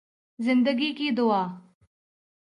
زندگی 0.39 0.93
کی 0.93 1.11
دعا 1.11 1.43